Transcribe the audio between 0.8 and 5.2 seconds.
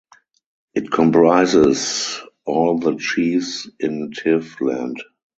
comprises all the chiefs in Tiv land.